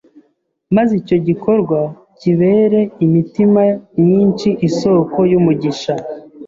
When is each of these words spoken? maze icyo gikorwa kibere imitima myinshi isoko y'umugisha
maze 0.75 0.91
icyo 1.01 1.17
gikorwa 1.27 1.79
kibere 2.19 2.79
imitima 3.05 3.61
myinshi 4.03 4.49
isoko 4.67 5.17
y'umugisha 5.31 5.93